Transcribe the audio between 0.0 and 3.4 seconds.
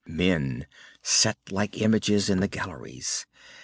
Men, set like images in the galleries.